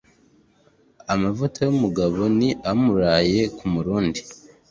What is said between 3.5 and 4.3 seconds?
ku murundi.